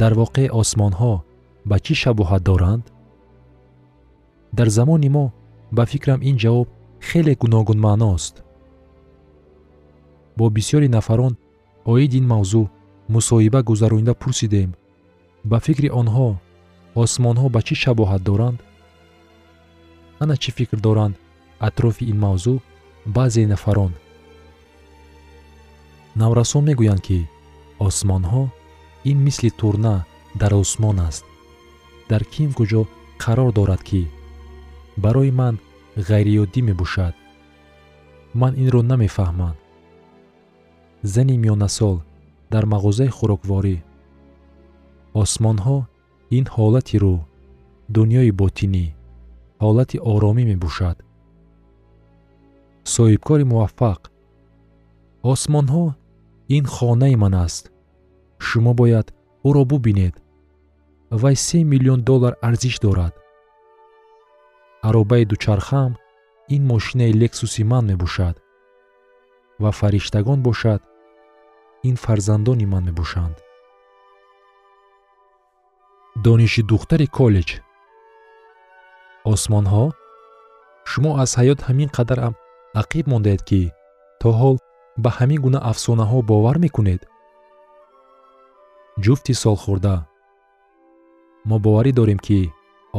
Дар 0.00 0.12
воқеъ 0.20 0.46
осмонҳо 0.60 1.14
ба 1.68 1.76
чӣ 1.84 1.94
шабоҳат 2.02 2.42
доранд? 2.48 2.84
Дар 4.58 4.68
замони 4.76 5.08
мо 5.16 5.26
ба 5.76 5.84
фикрам 5.90 6.20
ин 6.28 6.36
ҷавоб 6.42 6.68
хеле 7.08 7.34
гуногун 7.42 7.78
маъност. 7.86 8.34
Бо 10.38 10.44
бисёри 10.56 10.88
нафарон 10.96 11.34
оид 11.92 12.12
ин 12.18 12.26
мавзӯъ 12.32 12.64
мусоҳиба 13.14 13.60
гузаронида 13.68 14.14
пурсидем. 14.22 14.70
Ба 15.50 15.58
фикри 15.66 15.88
онҳо 16.00 16.28
осмонҳо 17.02 17.46
ба 17.54 17.60
чӣ 17.66 17.74
шабоҳат 17.82 18.22
доранд? 18.28 18.58
Ана 20.22 20.34
чӣ 20.42 20.50
фикр 20.58 20.78
доранд? 20.86 21.14
Атрофи 21.66 22.04
ин 22.12 22.18
мавзӯъ 22.24 22.56
баъзе 23.16 23.42
нафарон. 23.52 23.92
Наврасон 26.20 26.62
мегӯянд 26.68 27.02
ки 27.06 27.18
осмонҳо 27.86 28.42
ин 29.10 29.18
мисли 29.26 29.50
турна 29.60 29.96
дар 30.40 30.52
осмон 30.62 30.96
аст. 31.08 31.24
Дар 32.10 32.22
ким 32.32 32.50
куҷо 32.58 32.82
қарор 33.22 33.50
дорад 33.58 33.82
ки 33.88 34.02
барои 35.04 35.30
ман 35.40 35.54
ғайриёддӣ 36.08 36.60
мебошад? 36.68 37.14
Ман 38.40 38.52
инро 38.62 38.80
намефаҳмам. 38.90 39.56
Зани 41.12 41.36
миёнасол 41.44 41.96
дар 42.52 42.64
мағозаи 42.72 43.10
хӯрокворӣ. 43.16 43.76
Осмонҳо 45.22 45.78
ин 46.36 46.44
ҳолати 46.54 46.96
рӯ 47.02 47.16
дунёи 47.94 48.30
ботинӣ 48.40 48.86
ҳолати 49.62 49.96
оромӣ 50.12 50.44
мебошад. 50.52 50.96
Соҳибкори 52.94 53.44
муваффақ 53.52 54.00
осмонҳо 55.32 55.86
ин 56.56 56.64
хонаи 56.74 57.16
ман 57.22 57.34
аст. 57.46 57.64
Шумо 58.46 58.72
бояд 58.80 59.06
ӯро 59.48 59.64
бубинед 59.70 60.14
вай 61.10 61.36
се 61.36 61.64
миллион 61.64 62.00
доллар 62.02 62.34
арзиш 62.42 62.78
дорад 62.80 63.14
аробаи 64.82 65.24
дучархаам 65.24 65.92
ин 66.48 66.62
мошинаи 66.66 67.12
лексуси 67.12 67.62
ман 67.64 67.84
мебошад 67.86 68.36
ва 69.58 69.70
фариштагон 69.72 70.42
бошад 70.42 70.82
ин 71.88 71.96
фарзандони 71.96 72.66
ман 72.66 72.84
мебошанд 72.84 73.36
дониши 76.24 76.62
духтари 76.70 77.06
коллеҷ. 77.18 77.48
Осмонҳо 79.32 79.84
шумо 80.90 81.10
аз 81.22 81.30
ҳаёт 81.38 81.58
ҳамин 81.66 81.88
қадарам 81.96 82.34
ақиб 82.82 83.04
мондаед 83.12 83.42
ки 83.48 83.62
то 84.20 84.28
ҳол 84.40 84.56
ба 85.02 85.10
ҳамин 85.18 85.40
гуна 85.44 85.60
афсонаҳо 85.70 86.18
бовар 86.30 86.56
мекунед. 86.64 87.00
Ҷуфти 89.04 89.32
солхӯрда 89.42 89.94
мо 91.48 91.56
боварӣ 91.64 91.92
дорем 92.00 92.20
ки 92.26 92.38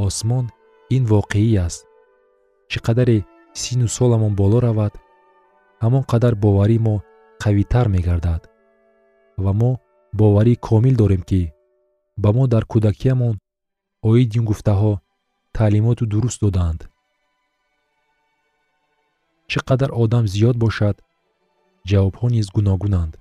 осмон 0.06 0.46
ин 0.96 1.04
воқеӣ 1.14 1.52
аст. 1.68 1.82
Чӣ 2.72 2.78
қадаре 2.86 3.18
сину 3.62 3.88
соламон 3.98 4.34
боло 4.42 4.58
равад 4.68 4.94
ҳамон 5.84 6.04
қадар 6.12 6.34
боварӣ 6.44 6.78
мо 6.88 6.96
қавитар 7.44 7.86
мегардад 7.96 8.42
ва 9.44 9.52
мо 9.62 9.72
боварӣ 10.20 10.54
комил 10.68 10.96
дорем 11.02 11.24
ки 11.30 11.42
ба 12.22 12.30
мо 12.36 12.44
дар 12.54 12.64
кӯдакиямон 12.72 13.36
оиди 14.10 14.38
ин 14.40 14.46
гуфтаҳо 14.50 14.94
таълимоту 15.58 16.04
дуруст 16.12 16.40
додаанд 16.44 16.82
чӣ 19.50 19.60
қадар 19.68 19.90
одам 20.04 20.26
зиёд 20.34 20.56
бошад 20.66 20.96
ҷавобҳо 21.90 22.28
низ 22.36 22.48
гуногунанд. 22.56 23.14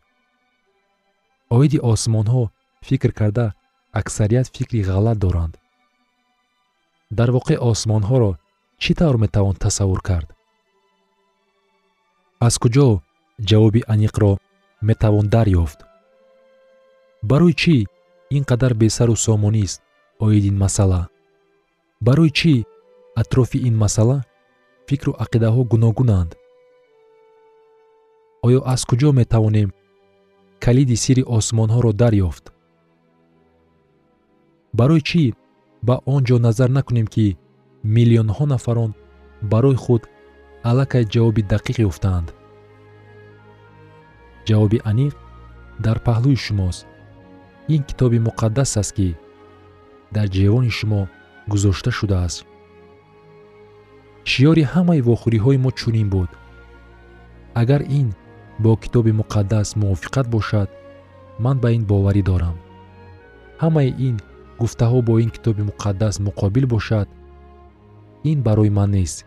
Оиди 1.57 1.79
осмонҳо 1.93 2.43
фикр 2.89 3.11
карда 3.19 3.47
аксарият 4.01 4.47
фикри 4.55 4.81
ғалат 4.91 5.19
доранд. 5.25 5.55
Дар 7.19 7.29
воқеъ 7.37 7.59
осмонҳоро 7.71 8.33
чӣ 8.83 8.93
тавр 8.99 9.17
метавон 9.25 9.57
тасаввур 9.65 10.01
кард? 10.09 10.29
Аз 12.47 12.55
куҷо 12.63 12.89
ҷавоби 13.49 13.81
аниқро 13.95 14.33
метавон 14.89 15.27
дарёфт? 15.35 15.79
Барои 17.31 17.55
чӣ 17.63 17.77
ин 18.31 18.45
қадар 18.45 18.75
бесару 18.75 19.17
сомонист 19.17 19.83
оид 20.21 20.45
ин 20.45 20.57
масъала. 20.59 21.09
Барои 22.01 22.31
чӣ? 22.31 22.65
Атрофи 23.17 23.59
ин 23.69 23.77
масъала 23.77 24.19
фикру 24.89 25.13
ақидаҳо 25.25 25.63
гуногунанд. 25.73 26.31
Оё 28.47 28.61
аз 28.73 28.81
куҷо 28.89 29.13
метавонем 29.21 29.69
калиди 30.65 30.97
сирри 31.05 31.25
осмонҳоро 31.37 31.93
дарёфт? 32.03 32.45
Барои 34.79 35.03
чӣ? 35.09 35.25
Ба 35.87 35.95
он 36.15 36.21
ҷо 36.29 36.37
назар 36.47 36.71
накунем 36.79 37.07
ки 37.15 37.27
миллионҳо 37.95 38.45
нафарон 38.53 38.93
барои 39.53 39.79
худ 39.85 40.03
аллакай 40.69 41.05
ҷавоби 41.15 41.43
дақиқ 41.53 41.77
ёфтаанд? 41.89 42.29
Ҷавоби 44.49 44.79
аниқ 44.91 45.15
дар 45.85 45.99
паҳлӯи 46.07 46.37
шумост 46.47 46.87
ин 47.75 47.83
китоби 47.89 48.19
муқаддас 48.29 48.71
аст 48.81 48.93
ки 48.97 49.09
дар 50.15 50.27
ҷевони 50.35 50.71
шумо 50.79 51.03
гузошта 51.51 51.91
шудааст. 51.99 52.39
Шиёри 54.31 54.65
ҳамаи 54.73 55.05
вохӯриҳои 55.09 55.59
мо 55.65 55.71
чунин 55.79 56.09
буд. 56.15 56.31
Агар 57.61 57.83
ин 58.01 58.09
бо 58.63 58.71
китоби 58.83 59.13
муқаддас 59.21 59.69
мувофиқат 59.81 60.27
бошад 60.35 60.69
ман 61.45 61.57
ба 61.63 61.69
ин 61.77 61.85
боварӣ 61.91 62.23
дорам. 62.31 62.57
Ҳамаи 63.63 63.91
ин 64.09 64.17
гуфтаҳо 64.61 64.99
бо 65.09 65.15
ин 65.25 65.31
китоби 65.37 65.63
муқаддас 65.71 66.15
муқобил 66.27 66.67
бошад 66.75 67.09
ин 68.31 68.39
барои 68.47 68.71
ман 68.79 68.91
нест. 68.97 69.19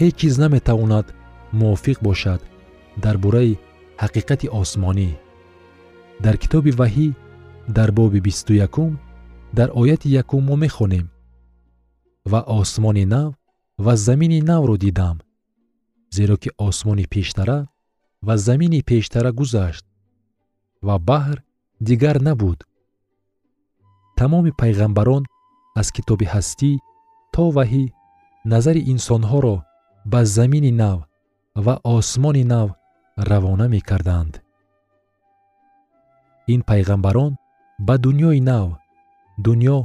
Ҳеҷ 0.00 0.14
чиз 0.20 0.34
наметавонад 0.42 1.06
мувофиқ 1.60 1.98
бошад 2.08 2.40
дар 3.04 3.16
бораи 3.24 3.58
ҳақиқати 4.02 4.46
осмонӣ 4.60 5.10
дар 6.24 6.36
китоби 6.42 6.72
ваҳӣ 6.80 7.08
дар 7.76 7.90
боби 7.98 8.20
бисту 8.26 8.52
якум 8.66 8.92
дар 9.58 9.68
ояти 9.80 10.08
якум 10.22 10.42
мо 10.48 10.56
мехонем 10.64 11.06
ва 12.30 12.40
осмони 12.60 13.04
нав 13.14 13.30
ва 13.84 13.96
замини 13.96 14.40
навро 14.50 14.76
дидам 14.84 15.16
зеро 16.16 16.36
ки 16.42 16.50
осмони 16.58 17.06
пештара 17.14 17.58
ва 18.26 18.34
замини 18.46 18.80
пештара 18.82 19.30
гузашт 19.32 19.84
ва 20.82 20.96
баҳр 20.98 21.38
дигар 21.80 22.16
набуд. 22.20 22.58
Тамоми 24.16 24.52
пайғамбарон 24.60 25.24
аз 25.80 25.88
китоби 25.96 26.26
ҳастӣ 26.34 26.70
то 27.34 27.44
ваҳӣ 27.56 27.84
назари 28.52 28.82
инсонҳоро 28.92 29.56
ба 30.12 30.20
замини 30.36 30.72
нав 30.82 30.98
ва 31.64 31.74
осмони 31.96 32.44
нав 32.52 32.68
равона 33.30 33.66
мекарданд 33.74 34.32
ин 36.52 36.60
пайғамбарон 36.68 37.32
ба 37.86 37.94
дуньёи 38.04 38.40
нав 38.50 38.66
дуньё 39.44 39.78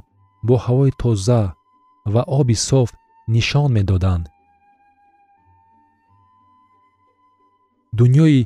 бо 0.48 0.56
ҳавои 0.66 0.92
тоза 1.02 1.42
ва 2.14 2.22
оби 2.40 2.56
соф 2.70 2.90
нишон 3.34 3.70
медоданд. 3.78 4.26
Дунёи 7.98 8.38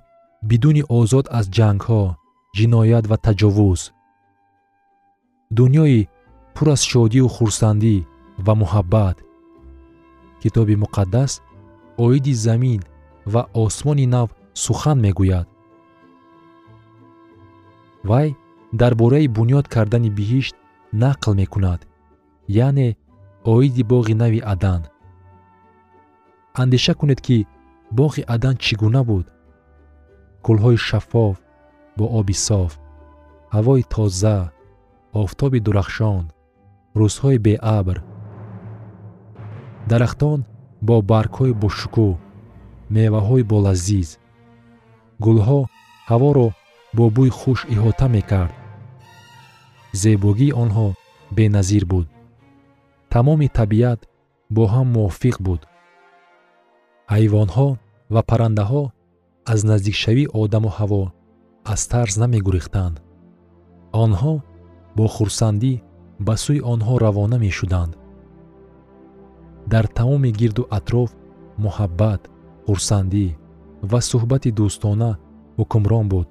бидуни 0.49 0.83
озод 0.97 1.25
аз 1.39 1.45
ҷангҳо 1.57 2.01
ҷиноят 2.57 3.05
ва 3.11 3.17
таҷовуз. 3.25 3.81
Дунёи 5.57 5.99
пур 6.55 6.67
аз 6.75 6.81
шодию 6.91 7.27
хурсандӣ 7.35 7.95
ва 8.45 8.53
муҳаббат. 8.61 9.17
Китоби 10.41 10.75
муқаддас 10.83 11.31
оиди 12.05 12.33
замин 12.45 12.81
ва 13.33 13.41
осмони 13.63 14.05
нав 14.15 14.27
сухан 14.63 14.97
мегӯяд 15.05 15.47
вай 18.03 18.35
дар 18.73 18.95
бораи 18.95 19.27
бунёд 19.27 19.67
кардани 19.67 20.09
биҳишт 20.09 20.55
нақл 20.93 21.33
мекунад 21.41 21.81
яъне 22.47 22.97
оиди 23.43 23.83
боғи 23.91 24.13
нави 24.13 24.39
адан. 24.53 24.81
Андеша 26.53 26.93
кунед 26.95 27.21
ки 27.21 27.47
боғи 27.91 28.21
адан 28.27 28.55
чӣ 28.63 28.75
гуна 28.81 29.03
буд? 29.03 29.27
Гулҳои 30.45 30.77
шаффоф 30.87 31.35
бо 31.97 32.05
оби 32.19 32.33
соф 32.33 32.71
ҳавои 33.55 33.83
тоза 33.93 34.37
офтоби 35.21 35.59
дурахшон 35.65 36.25
рӯзҳои 36.99 37.37
беабр. 37.45 37.97
Дарахтон 39.89 40.39
бо 40.87 40.95
баргҳои 41.11 41.53
бошукӯҳ 41.63 42.13
меваҳои 42.95 43.43
болазиз. 43.51 44.09
Гулҳо 45.23 45.59
ҳаворо 46.09 46.47
бо 46.95 47.03
бӯи 47.15 47.31
хуш 47.39 47.59
иҳота 47.73 48.07
мекард. 48.15 48.53
Зебогии 50.01 50.55
онҳо 50.63 50.87
беназир 51.37 51.83
буд. 51.91 52.07
Тамоми 53.13 53.47
табиат 53.59 53.99
бо 54.55 54.63
ҳам 54.73 54.87
мувофиқ 54.95 55.35
буд. 55.47 55.61
Ҳайвонҳо 57.13 57.67
ва 58.13 58.21
паррандаҳо 58.29 58.83
аз 59.51 59.59
наздикшавии 59.69 60.31
одаму 60.41 60.69
ҳаво 60.77 61.03
аз 61.73 61.81
тарс 61.91 62.13
намегурехтанд. 62.23 62.95
Онҳо 64.03 64.33
бо 64.97 65.05
хурсандӣ 65.15 65.73
ба 66.25 66.35
сӯи 66.43 66.59
онҳо 66.73 66.93
равона 67.05 67.37
мешуданд. 67.45 67.91
Дар 69.71 69.85
тамоми 69.97 70.31
гирду 70.39 70.63
атроф 70.77 71.09
муҳаббат 71.63 72.21
хурсандӣ 72.65 73.25
ва 73.91 73.99
суҳбати 74.09 74.49
дӯстона 74.57 75.11
ҳукмрон 75.59 76.05
буд 76.13 76.29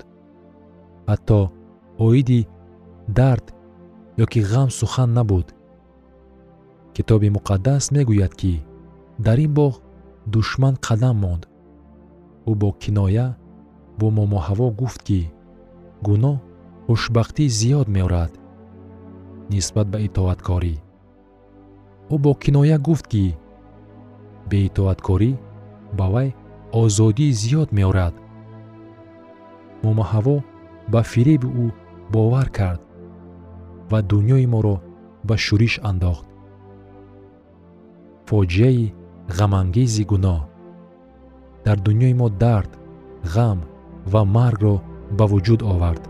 ҳатто 1.09 1.40
оиди 2.07 2.40
дард 3.18 3.47
ё 4.23 4.27
ки 4.33 4.40
ғам 4.51 4.68
сухан 4.79 5.11
набуд. 5.18 5.47
Китоби 6.94 7.29
муқаддас 7.37 7.85
мегӯяд 7.94 8.33
ки 8.40 8.55
дар 9.27 9.38
ин 9.47 9.53
боғ 9.59 9.75
душман 10.33 10.75
қадам 10.87 11.16
монд. 11.23 11.42
Ӯ 12.51 12.53
бо 12.61 12.68
киноя 12.83 13.27
бо 13.99 14.07
момоҳаво 14.18 14.66
гуфт 14.81 15.01
ки 15.09 15.21
гуноҳ 16.07 16.37
хушбахтӣ 16.87 17.44
зиёд 17.59 17.87
меорад 17.97 18.33
нисбат 19.51 19.87
ба 19.92 19.99
итоаткорӣ. 20.07 20.75
Ӯ 22.14 22.16
бо 22.25 22.31
киноя 22.42 22.79
гуфт 22.87 23.07
ки 23.12 23.25
беитоаткорӣ 24.51 25.31
ба 25.99 26.07
вай 26.14 26.29
озодии 26.83 27.37
зиёд 27.42 27.68
меорад. 27.79 28.14
Момоҳаво 29.85 30.37
ба 30.92 31.01
фиреби 31.11 31.48
ӯ 31.64 31.66
бовар 32.12 32.48
кард 32.59 32.83
ва 33.90 33.98
дуньёи 34.11 34.46
моро 34.53 34.77
ба 35.29 35.35
шӯриш 35.44 35.74
андохт. 35.90 36.27
Фоҷиаи 38.29 38.92
ғамангези 39.37 40.05
гуноҳ 40.11 40.40
дар 41.66 41.79
дуньёи 41.87 42.14
мо 42.20 42.29
дард 42.42 42.72
ғам 43.35 43.59
ва 44.12 44.22
маргро 44.37 44.74
ба 45.18 45.24
вуҷуд 45.31 45.61
овард. 45.72 46.03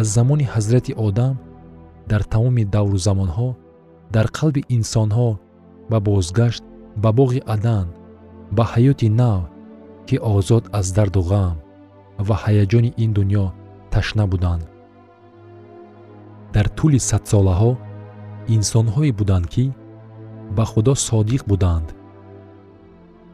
Аз 0.00 0.06
замони 0.16 0.46
ҳазрати 0.54 0.92
одам 1.06 1.34
дар 2.10 2.22
тамоми 2.32 2.64
давру 2.74 2.98
замонҳо 3.06 3.48
дар 4.14 4.26
қалби 4.38 4.62
инсонҳо 4.76 5.30
ба 5.90 5.98
бозгашт 6.08 6.62
ба 7.02 7.10
боғи 7.18 7.40
адан 7.54 7.86
ба 8.56 8.64
ҳаёти 8.72 9.08
нав 9.20 9.40
ки 10.06 10.16
озод 10.34 10.64
аз 10.78 10.86
дарду 10.96 11.22
ғам 11.32 11.56
ва 12.26 12.34
ҳаяҷони 12.44 12.90
ин 13.04 13.10
дуньё 13.18 13.46
ташна 13.92 14.24
буданд. 14.32 14.64
Дар 16.54 16.66
тӯли 16.78 17.00
садсолаҳо 17.10 17.72
инсонҳое 18.56 19.12
буданд 19.18 19.46
ки 19.54 19.64
ба 20.56 20.64
худо 20.70 20.92
содиқ 21.08 21.42
буданд. 21.50 21.88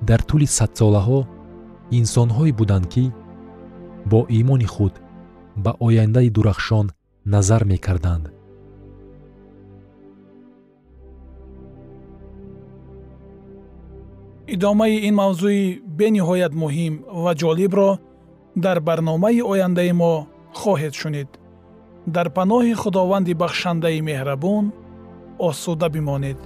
Дар 0.09 0.21
тӯли 0.29 0.47
садсолаҳо 0.59 1.21
инсонҳое 1.99 2.53
буданд 2.61 2.87
ки 2.93 3.05
бо 4.11 4.19
имони 4.41 4.69
худ 4.75 4.95
ба 5.65 5.71
ояндаи 5.87 6.29
дурахшон 6.37 6.87
назар 7.35 7.63
мекарданд. 7.73 8.25
Идомаи 14.55 14.97
ин 15.09 15.15
мавзӯи 15.23 15.63
бениҳоят 15.99 16.53
муҳим 16.63 16.95
ва 17.23 17.33
ҷолибро 17.41 17.91
дар 18.57 18.81
барномаи 18.81 19.41
ояндаи 19.41 19.93
мо 19.93 20.27
хоҳед 20.55 20.95
шунид. 20.95 21.29
Дар 22.07 22.29
паноҳи 22.37 22.75
худованди 22.83 23.35
бахшандаи 23.35 24.01
меҳрабон 24.01 24.65
осуда 25.39 25.89
бимонед 25.89 26.39